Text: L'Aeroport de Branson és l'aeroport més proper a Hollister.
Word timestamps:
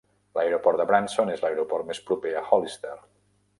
L'Aeroport 0.37 0.81
de 0.81 0.87
Branson 0.91 1.29
és 1.35 1.45
l'aeroport 1.45 1.89
més 1.91 2.01
proper 2.09 2.35
a 2.39 2.45
Hollister. 2.51 2.99